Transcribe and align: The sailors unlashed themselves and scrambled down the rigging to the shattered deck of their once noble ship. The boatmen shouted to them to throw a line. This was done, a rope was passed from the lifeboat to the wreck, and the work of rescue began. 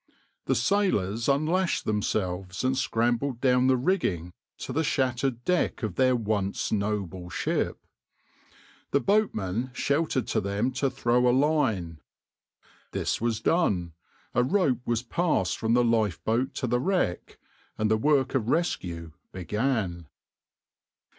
The 0.45 0.55
sailors 0.55 1.29
unlashed 1.29 1.85
themselves 1.85 2.63
and 2.63 2.75
scrambled 2.75 3.39
down 3.39 3.67
the 3.67 3.77
rigging 3.77 4.33
to 4.57 4.73
the 4.73 4.83
shattered 4.83 5.45
deck 5.45 5.83
of 5.83 5.93
their 5.93 6.15
once 6.15 6.71
noble 6.71 7.29
ship. 7.29 7.77
The 8.89 8.99
boatmen 8.99 9.69
shouted 9.75 10.27
to 10.29 10.41
them 10.41 10.71
to 10.71 10.89
throw 10.89 11.29
a 11.29 11.29
line. 11.29 11.99
This 12.93 13.21
was 13.21 13.41
done, 13.41 13.93
a 14.33 14.41
rope 14.43 14.79
was 14.87 15.03
passed 15.03 15.59
from 15.59 15.75
the 15.75 15.83
lifeboat 15.85 16.55
to 16.55 16.65
the 16.65 16.79
wreck, 16.79 17.37
and 17.77 17.91
the 17.91 17.95
work 17.95 18.33
of 18.33 18.49
rescue 18.49 19.11
began. 19.31 20.07